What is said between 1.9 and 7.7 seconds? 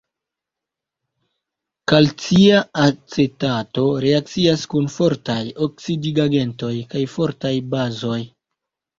Kalcia acetato reakcias kun fortaj oksidigagentoj kaj fortaj